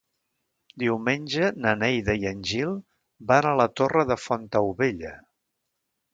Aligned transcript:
Diumenge 0.83 1.49
na 1.65 1.73
Neida 1.81 2.15
i 2.23 2.25
en 2.31 2.41
Gil 2.53 2.73
van 3.33 3.49
a 3.51 3.53
la 3.63 3.69
Torre 3.83 4.09
de 4.15 4.19
Fontaubella. 4.25 5.15